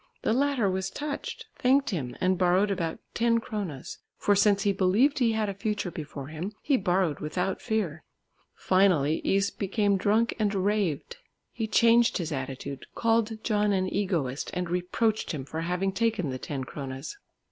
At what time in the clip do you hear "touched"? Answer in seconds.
0.89-1.45